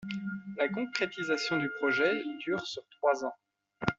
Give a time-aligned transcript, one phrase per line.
[0.57, 3.35] La concrétisation du projet dure sur trois ans.